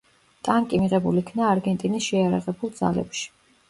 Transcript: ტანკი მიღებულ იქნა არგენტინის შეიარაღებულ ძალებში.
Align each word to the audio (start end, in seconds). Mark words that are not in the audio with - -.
ტანკი 0.47 0.79
მიღებულ 0.85 1.21
იქნა 1.25 1.47
არგენტინის 1.51 2.09
შეიარაღებულ 2.11 2.77
ძალებში. 2.85 3.35